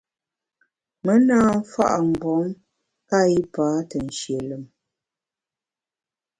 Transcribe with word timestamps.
Me 1.03 1.13
na 1.27 1.37
mfa’ 1.59 1.85
mgbom 2.07 2.47
nka 3.03 3.19
yipa 3.31 3.65
te 3.89 3.97
nshie 4.07 4.37
lùm. 4.47 4.63